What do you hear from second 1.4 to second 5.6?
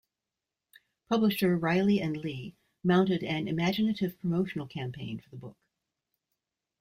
Reilly and Lee mounted an imaginative promotional campaign for the book.